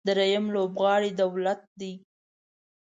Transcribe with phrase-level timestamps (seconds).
[0.07, 1.93] درېیم لوبغاړی دولت دی.